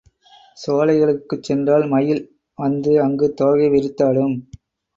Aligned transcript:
சோலைகளுக்குச் 0.57 1.43
சென்றால் 1.43 1.85
மயில்கள் 1.87 2.25
வந்து 2.57 3.01
அங்குத் 3.03 3.35
தோகை 3.35 3.69
விரித்தாடும். 3.69 4.35